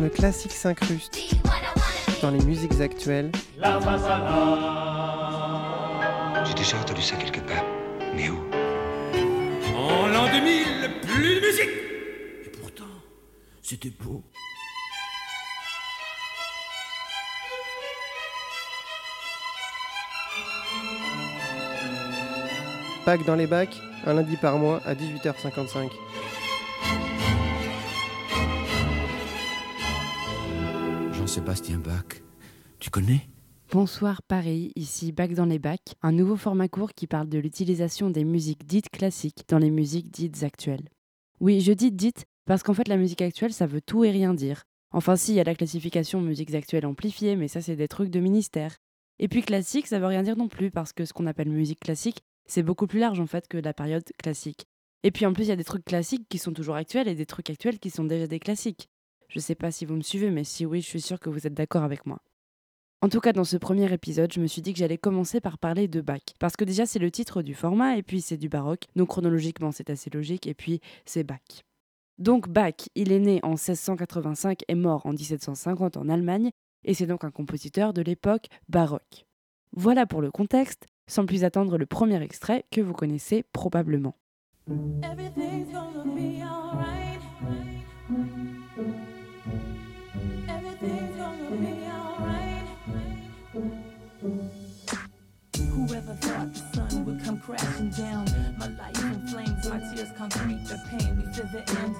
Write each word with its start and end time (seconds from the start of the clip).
quand 0.00 0.04
le 0.04 0.10
classique 0.10 0.52
s'incruste 0.52 1.18
dans 2.22 2.30
les 2.30 2.42
musiques 2.44 2.80
actuelles. 2.80 3.30
J'ai 6.44 6.54
déjà 6.54 6.78
entendu 6.78 7.02
ça 7.02 7.16
quelque 7.16 7.40
part. 7.40 7.64
Mais 8.14 8.30
où? 8.30 8.38
En 9.76 10.06
l'an 10.08 10.26
2000, 10.32 10.64
plus 11.02 11.34
de 11.34 11.40
musique 11.40 11.70
Et 12.46 12.50
pourtant, 12.50 12.84
c'était 13.62 13.90
beau. 13.90 14.22
Pâques 23.04 23.24
dans 23.26 23.34
les 23.34 23.46
bacs, 23.46 23.76
un 24.06 24.14
lundi 24.14 24.36
par 24.36 24.56
mois 24.58 24.80
à 24.86 24.94
18h55. 24.94 25.90
Jean-Sébastien 31.30 31.78
Bach, 31.78 32.24
tu 32.80 32.90
connais? 32.90 33.20
Bonsoir 33.70 34.20
Paris, 34.20 34.72
ici 34.74 35.12
Bac 35.12 35.32
dans 35.32 35.44
les 35.44 35.60
bacs, 35.60 35.94
un 36.02 36.10
nouveau 36.10 36.34
format 36.34 36.66
court 36.66 36.92
qui 36.92 37.06
parle 37.06 37.28
de 37.28 37.38
l'utilisation 37.38 38.10
des 38.10 38.24
musiques 38.24 38.66
dites 38.66 38.90
classiques 38.90 39.44
dans 39.46 39.58
les 39.58 39.70
musiques 39.70 40.10
dites 40.10 40.42
actuelles. 40.42 40.88
Oui, 41.38 41.60
je 41.60 41.70
dis 41.70 41.92
dites 41.92 42.24
parce 42.46 42.64
qu'en 42.64 42.74
fait 42.74 42.88
la 42.88 42.96
musique 42.96 43.22
actuelle 43.22 43.52
ça 43.52 43.68
veut 43.68 43.80
tout 43.80 44.02
et 44.02 44.10
rien 44.10 44.34
dire. 44.34 44.64
Enfin 44.90 45.14
si, 45.14 45.30
il 45.30 45.36
y 45.36 45.40
a 45.40 45.44
la 45.44 45.54
classification 45.54 46.20
musiques 46.20 46.52
actuelles 46.52 46.84
amplifiées, 46.84 47.36
mais 47.36 47.46
ça 47.46 47.60
c'est 47.60 47.76
des 47.76 47.86
trucs 47.86 48.10
de 48.10 48.18
ministère. 48.18 48.74
Et 49.20 49.28
puis 49.28 49.42
classique, 49.42 49.86
ça 49.86 50.00
veut 50.00 50.06
rien 50.06 50.24
dire 50.24 50.36
non 50.36 50.48
plus 50.48 50.72
parce 50.72 50.92
que 50.92 51.04
ce 51.04 51.12
qu'on 51.12 51.28
appelle 51.28 51.48
musique 51.48 51.78
classique, 51.78 52.22
c'est 52.48 52.64
beaucoup 52.64 52.88
plus 52.88 52.98
large 52.98 53.20
en 53.20 53.28
fait 53.28 53.46
que 53.46 53.56
la 53.56 53.72
période 53.72 54.02
classique. 54.18 54.66
Et 55.04 55.12
puis 55.12 55.26
en 55.26 55.32
plus, 55.32 55.44
il 55.44 55.50
y 55.50 55.52
a 55.52 55.56
des 55.56 55.62
trucs 55.62 55.84
classiques 55.84 56.26
qui 56.28 56.38
sont 56.38 56.52
toujours 56.52 56.74
actuels 56.74 57.06
et 57.06 57.14
des 57.14 57.24
trucs 57.24 57.50
actuels 57.50 57.78
qui 57.78 57.90
sont 57.90 58.02
déjà 58.04 58.26
des 58.26 58.40
classiques. 58.40 58.88
Je 59.30 59.38
sais 59.38 59.54
pas 59.54 59.70
si 59.70 59.84
vous 59.84 59.94
me 59.94 60.02
suivez, 60.02 60.28
mais 60.30 60.42
si 60.42 60.66
oui, 60.66 60.80
je 60.80 60.86
suis 60.86 61.00
sûre 61.00 61.20
que 61.20 61.30
vous 61.30 61.46
êtes 61.46 61.54
d'accord 61.54 61.84
avec 61.84 62.04
moi. 62.04 62.18
En 63.00 63.08
tout 63.08 63.20
cas, 63.20 63.32
dans 63.32 63.44
ce 63.44 63.56
premier 63.56 63.90
épisode, 63.92 64.32
je 64.32 64.40
me 64.40 64.48
suis 64.48 64.60
dit 64.60 64.72
que 64.72 64.80
j'allais 64.80 64.98
commencer 64.98 65.40
par 65.40 65.56
parler 65.56 65.86
de 65.86 66.00
Bach. 66.00 66.20
Parce 66.40 66.56
que 66.56 66.64
déjà, 66.64 66.84
c'est 66.84 66.98
le 66.98 67.12
titre 67.12 67.40
du 67.40 67.54
format, 67.54 67.96
et 67.96 68.02
puis 68.02 68.20
c'est 68.22 68.36
du 68.36 68.48
baroque, 68.48 68.86
donc 68.96 69.08
chronologiquement, 69.08 69.70
c'est 69.70 69.88
assez 69.88 70.10
logique, 70.10 70.48
et 70.48 70.54
puis 70.54 70.80
c'est 71.06 71.22
Bach. 71.22 71.38
Donc 72.18 72.48
Bach, 72.48 72.74
il 72.96 73.12
est 73.12 73.20
né 73.20 73.38
en 73.44 73.50
1685 73.50 74.64
et 74.66 74.74
mort 74.74 75.06
en 75.06 75.12
1750 75.12 75.96
en 75.96 76.08
Allemagne, 76.08 76.50
et 76.84 76.92
c'est 76.92 77.06
donc 77.06 77.22
un 77.22 77.30
compositeur 77.30 77.92
de 77.94 78.02
l'époque 78.02 78.48
baroque. 78.68 79.26
Voilà 79.72 80.06
pour 80.06 80.22
le 80.22 80.32
contexte, 80.32 80.88
sans 81.06 81.24
plus 81.24 81.44
attendre 81.44 81.78
le 81.78 81.86
premier 81.86 82.20
extrait 82.20 82.64
que 82.72 82.80
vous 82.80 82.94
connaissez 82.94 83.44
probablement. 83.52 84.16
The 100.28 100.78
pain 100.90 101.16
the 101.32 101.62
end. 101.80 101.96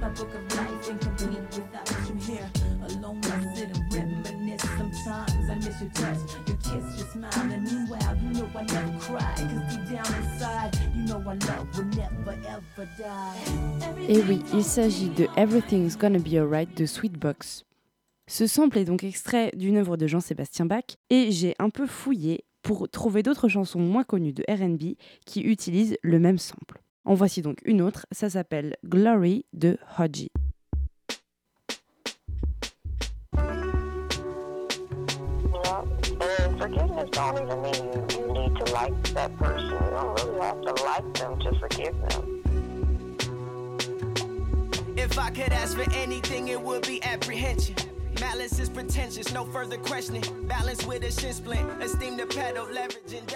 The 0.00 0.08
book 0.14 0.34
of 0.34 0.56
life 0.56 0.86
you. 0.88 0.96
Alone, 2.86 3.20
reminisce. 3.90 4.62
Sometimes 4.62 5.50
I 5.50 5.54
miss 5.56 5.80
your 5.80 5.90
your 6.46 6.56
kiss, 6.58 7.14
and 7.14 7.62
meanwhile, 7.64 8.16
you 8.22 8.30
know 8.30 8.48
I 8.54 8.62
never 8.62 8.98
cry. 9.00 9.34
Cause 9.36 9.90
down 9.90 10.70
you 10.94 11.02
know 11.06 11.18
love 11.18 11.76
will 11.76 11.84
never 11.86 12.36
ever 12.46 12.88
die. 12.98 14.08
Et 14.08 14.22
oui, 14.22 14.42
il 14.54 14.64
s'agit 14.64 15.10
de 15.10 15.26
Everything's 15.36 15.96
Gonna 15.96 16.18
Be 16.18 16.34
Alright 16.34 16.76
de 16.76 16.86
Sweetbox. 16.86 17.64
Ce 18.28 18.46
sample 18.46 18.78
est 18.78 18.84
donc 18.84 19.02
extrait 19.02 19.50
d'une 19.56 19.76
œuvre 19.76 19.96
de 19.96 20.06
Jean-Sébastien 20.06 20.64
Bach 20.64 20.84
et 21.10 21.32
j'ai 21.32 21.56
un 21.58 21.68
peu 21.68 21.86
fouillé 21.86 22.44
pour 22.70 22.88
trouver 22.88 23.24
d'autres 23.24 23.48
chansons 23.48 23.80
moins 23.80 24.04
connues 24.04 24.32
de 24.32 24.44
RB 24.48 24.94
qui 25.26 25.40
utilisent 25.40 25.96
le 26.02 26.20
même 26.20 26.38
sample. 26.38 26.80
En 27.04 27.14
voici 27.14 27.42
donc 27.42 27.58
une 27.64 27.82
autre, 27.82 28.06
ça 28.12 28.30
s'appelle 28.30 28.76
Glory 28.84 29.44
de 29.52 29.76
Hodgie. 29.98 30.30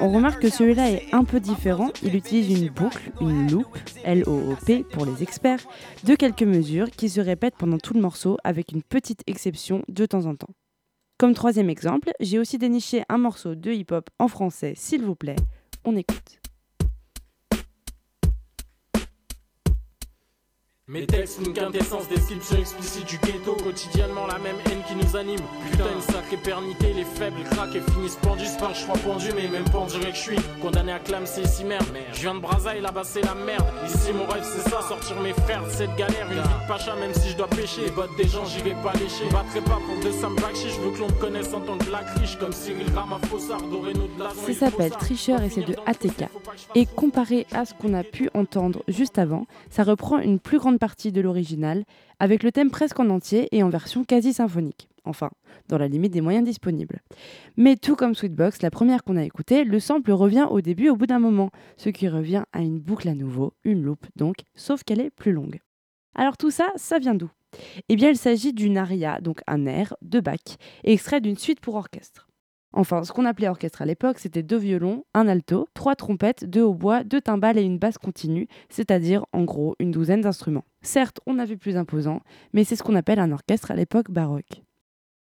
On 0.00 0.12
remarque 0.12 0.42
que 0.42 0.50
celui-là 0.50 0.90
est 0.90 1.14
un 1.14 1.24
peu 1.24 1.38
différent, 1.38 1.90
il 2.02 2.16
utilise 2.16 2.60
une 2.60 2.68
boucle, 2.68 3.12
une 3.20 3.50
loop, 3.50 3.66
L-O-O-P 4.02 4.84
pour 4.92 5.06
les 5.06 5.22
experts, 5.22 5.60
de 6.04 6.14
quelques 6.14 6.42
mesures 6.42 6.90
qui 6.90 7.08
se 7.08 7.20
répètent 7.20 7.56
pendant 7.56 7.78
tout 7.78 7.94
le 7.94 8.00
morceau 8.00 8.38
avec 8.42 8.72
une 8.72 8.82
petite 8.82 9.22
exception 9.26 9.84
de 9.88 10.04
temps 10.04 10.26
en 10.26 10.34
temps. 10.34 10.50
Comme 11.18 11.34
troisième 11.34 11.70
exemple, 11.70 12.10
j'ai 12.18 12.40
aussi 12.40 12.58
déniché 12.58 13.04
un 13.08 13.18
morceau 13.18 13.54
de 13.54 13.70
hip-hop 13.70 14.10
en 14.18 14.26
français, 14.26 14.74
s'il 14.76 15.02
vous 15.02 15.14
plaît. 15.14 15.36
On 15.84 15.96
écoute. 15.96 16.40
Mes 20.88 21.06
textes, 21.06 21.38
une 21.46 21.52
quintessence, 21.52 22.08
description 22.08 22.56
explicite 22.58 23.06
du 23.06 23.16
ghetto, 23.18 23.54
quotidiennement 23.54 24.26
la 24.26 24.38
même 24.38 24.56
haine 24.66 24.82
qui 24.88 24.96
nous 24.96 25.16
anime. 25.16 25.38
Putain, 25.70 25.84
une 25.94 26.02
sacrée 26.02 26.36
pernité, 26.36 26.92
les 26.92 27.04
faibles 27.04 27.44
craquent 27.52 27.76
et 27.76 27.92
finissent 27.92 28.18
pendus, 28.20 28.48
pas 28.58 28.72
je 28.74 28.80
sois 28.80 28.98
pendu, 28.98 29.28
mais 29.36 29.46
même 29.46 29.62
pendu 29.70 30.00
que 30.00 30.06
je 30.08 30.20
suis. 30.20 30.36
Condamné 30.60 30.90
à 30.90 30.98
clamser 30.98 31.42
ici 31.42 31.64
merde. 31.64 31.86
Je 32.12 32.22
viens 32.22 32.34
de 32.34 32.40
Brazaï, 32.40 32.80
là-bas 32.80 33.04
c'est 33.04 33.22
la 33.22 33.36
merde. 33.36 33.64
Ici 33.86 34.12
mon 34.12 34.26
rêve 34.26 34.42
c'est 34.42 34.68
ça, 34.68 34.82
sortir 34.82 35.20
mes 35.20 35.32
frères 35.32 35.64
de 35.64 35.70
cette 35.70 35.94
galère. 35.94 36.26
Une 36.32 36.42
vie 36.42 36.48
de 36.48 36.66
pacha, 36.66 36.96
même 36.96 37.14
si 37.14 37.30
je 37.30 37.36
dois 37.36 37.48
pêcher. 37.48 37.82
Les 37.84 37.90
bottes 37.92 38.16
des 38.16 38.26
gens, 38.26 38.44
j'y 38.44 38.60
vais 38.62 38.76
pas 38.82 38.92
lécher. 38.94 39.24
Battrai 39.30 39.60
pas 39.60 39.78
pour 39.86 40.02
deux 40.02 40.12
Sam 40.12 40.34
je 40.36 40.80
veux 40.80 40.90
que 40.90 40.98
l'on 40.98 41.06
me 41.06 41.20
connaisse 41.20 41.54
en 41.54 41.60
tant 41.60 41.78
que 41.78 41.84
black 41.84 42.08
riche, 42.18 42.36
comme 42.40 42.52
Cyril 42.52 42.92
Ramaphosa, 42.92 43.56
Doreno 43.70 44.08
de 44.18 44.22
la 44.24 44.30
Ça 44.30 44.52
s'appelle 44.52 44.90
Tricheur 44.90 45.40
et 45.44 45.48
c'est 45.48 45.62
de 45.62 45.76
ATK. 45.86 46.28
Et 46.74 46.86
comparé 46.86 47.46
à 47.52 47.64
ce 47.64 47.74
qu'on 47.74 47.94
a 47.94 48.04
pu 48.04 48.28
entendre 48.34 48.82
juste 48.88 49.18
avant, 49.18 49.46
ça 49.70 49.82
reprend 49.82 50.18
une 50.18 50.38
plus 50.38 50.58
grande 50.58 50.78
partie 50.78 51.12
de 51.12 51.20
l'original, 51.20 51.84
avec 52.18 52.42
le 52.42 52.52
thème 52.52 52.70
presque 52.70 53.00
en 53.00 53.10
entier 53.10 53.48
et 53.52 53.62
en 53.62 53.68
version 53.68 54.04
quasi 54.04 54.32
symphonique. 54.32 54.88
Enfin, 55.04 55.30
dans 55.68 55.78
la 55.78 55.88
limite 55.88 56.12
des 56.12 56.20
moyens 56.20 56.44
disponibles. 56.44 57.00
Mais 57.56 57.76
tout 57.76 57.96
comme 57.96 58.14
Sweetbox, 58.14 58.62
la 58.62 58.70
première 58.70 59.02
qu'on 59.02 59.16
a 59.16 59.24
écoutée, 59.24 59.64
le 59.64 59.80
sample 59.80 60.12
revient 60.12 60.46
au 60.48 60.60
début 60.60 60.90
au 60.90 60.96
bout 60.96 61.06
d'un 61.06 61.18
moment, 61.18 61.50
ce 61.76 61.88
qui 61.88 62.08
revient 62.08 62.44
à 62.52 62.60
une 62.60 62.78
boucle 62.78 63.08
à 63.08 63.14
nouveau, 63.14 63.52
une 63.64 63.82
loupe 63.82 64.06
donc, 64.14 64.36
sauf 64.54 64.84
qu'elle 64.84 65.00
est 65.00 65.10
plus 65.10 65.32
longue. 65.32 65.58
Alors 66.14 66.36
tout 66.36 66.50
ça, 66.50 66.68
ça 66.76 66.98
vient 66.98 67.14
d'où? 67.14 67.30
Eh 67.88 67.96
bien 67.96 68.10
il 68.10 68.16
s'agit 68.16 68.52
d'une 68.52 68.78
aria, 68.78 69.20
donc 69.20 69.40
un 69.46 69.66
air, 69.66 69.94
de 70.02 70.20
Bach, 70.20 70.56
extrait 70.84 71.20
d'une 71.20 71.36
suite 71.36 71.60
pour 71.60 71.74
orchestre. 71.74 72.28
Enfin, 72.72 73.04
ce 73.04 73.12
qu'on 73.12 73.26
appelait 73.26 73.48
orchestre 73.48 73.82
à 73.82 73.86
l'époque, 73.86 74.18
c'était 74.18 74.42
deux 74.42 74.56
violons, 74.56 75.04
un 75.12 75.28
alto, 75.28 75.68
trois 75.74 75.94
trompettes, 75.94 76.44
deux 76.44 76.62
hautbois, 76.62 77.04
deux 77.04 77.20
timbales 77.20 77.58
et 77.58 77.62
une 77.62 77.78
basse 77.78 77.98
continue, 77.98 78.48
c'est-à-dire 78.70 79.26
en 79.32 79.44
gros 79.44 79.76
une 79.78 79.90
douzaine 79.90 80.22
d'instruments. 80.22 80.64
Certes, 80.80 81.20
on 81.26 81.38
a 81.38 81.44
vu 81.44 81.58
plus 81.58 81.76
imposant, 81.76 82.20
mais 82.52 82.64
c'est 82.64 82.76
ce 82.76 82.82
qu'on 82.82 82.94
appelle 82.94 83.18
un 83.18 83.32
orchestre 83.32 83.70
à 83.70 83.76
l'époque 83.76 84.10
baroque. 84.10 84.62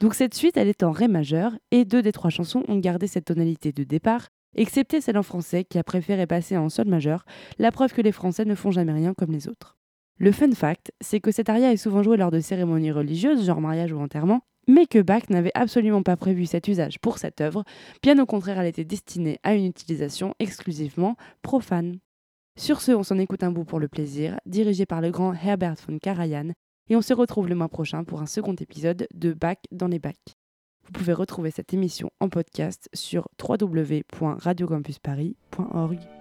Donc 0.00 0.14
cette 0.14 0.34
suite, 0.34 0.56
elle 0.56 0.68
est 0.68 0.82
en 0.82 0.90
ré 0.90 1.08
majeur, 1.08 1.52
et 1.70 1.84
deux 1.84 2.02
des 2.02 2.12
trois 2.12 2.30
chansons 2.30 2.64
ont 2.68 2.78
gardé 2.78 3.06
cette 3.06 3.26
tonalité 3.26 3.72
de 3.72 3.84
départ, 3.84 4.28
excepté 4.56 5.00
celle 5.00 5.18
en 5.18 5.22
français 5.22 5.64
qui 5.64 5.78
a 5.78 5.84
préféré 5.84 6.26
passer 6.26 6.56
en 6.56 6.68
sol 6.68 6.88
majeur, 6.88 7.24
la 7.58 7.70
preuve 7.70 7.92
que 7.92 8.02
les 8.02 8.12
Français 8.12 8.44
ne 8.44 8.54
font 8.54 8.70
jamais 8.72 8.92
rien 8.92 9.14
comme 9.14 9.32
les 9.32 9.48
autres. 9.48 9.75
Le 10.18 10.32
fun 10.32 10.50
fact, 10.52 10.92
c'est 11.02 11.20
que 11.20 11.30
cette 11.30 11.50
aria 11.50 11.72
est 11.72 11.76
souvent 11.76 12.02
jouée 12.02 12.16
lors 12.16 12.30
de 12.30 12.40
cérémonies 12.40 12.90
religieuses, 12.90 13.44
genre 13.44 13.60
mariage 13.60 13.92
ou 13.92 14.00
enterrement, 14.00 14.40
mais 14.66 14.86
que 14.86 15.00
Bach 15.00 15.28
n'avait 15.28 15.52
absolument 15.54 16.02
pas 16.02 16.16
prévu 16.16 16.46
cet 16.46 16.68
usage 16.68 16.98
pour 17.00 17.18
cette 17.18 17.42
œuvre, 17.42 17.64
bien 18.02 18.18
au 18.18 18.24
contraire 18.24 18.58
elle 18.58 18.66
était 18.66 18.84
destinée 18.84 19.38
à 19.42 19.54
une 19.54 19.66
utilisation 19.66 20.34
exclusivement 20.38 21.16
profane. 21.42 21.98
Sur 22.58 22.80
ce, 22.80 22.92
on 22.92 23.02
s'en 23.02 23.18
écoute 23.18 23.42
un 23.42 23.50
bout 23.50 23.64
pour 23.64 23.78
le 23.78 23.88
plaisir, 23.88 24.40
dirigé 24.46 24.86
par 24.86 25.02
le 25.02 25.10
grand 25.10 25.34
Herbert 25.34 25.76
von 25.86 25.98
Karajan, 25.98 26.52
et 26.88 26.96
on 26.96 27.02
se 27.02 27.12
retrouve 27.12 27.48
le 27.48 27.54
mois 27.54 27.68
prochain 27.68 28.04
pour 28.04 28.22
un 28.22 28.26
second 28.26 28.54
épisode 28.54 29.06
de 29.14 29.34
Bach 29.34 29.58
dans 29.70 29.88
les 29.88 29.98
bacs. 29.98 30.34
Vous 30.86 30.92
pouvez 30.92 31.12
retrouver 31.12 31.50
cette 31.50 31.74
émission 31.74 32.08
en 32.20 32.30
podcast 32.30 32.88
sur 32.94 33.28
www.radiocampusparis.org. 33.42 36.15